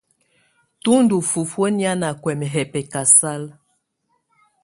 Tù 0.81 0.91
ndù 1.03 1.17
fufuǝ́ 1.29 1.67
nɛ̀á 1.77 1.93
nà 2.01 2.09
kuɛmɛ 2.21 2.45
yɛ̀ 2.53 2.65
bɛkasala. 2.71 3.51